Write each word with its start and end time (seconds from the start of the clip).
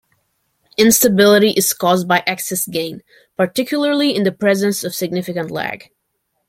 Instability 0.77 1.51
is 1.51 1.73
caused 1.73 2.07
by 2.07 2.23
"excess" 2.25 2.65
gain, 2.65 3.03
particularly 3.37 4.15
in 4.15 4.23
the 4.23 4.31
presence 4.31 4.83
of 4.83 4.95
significant 4.95 5.51
lag. 5.51 5.91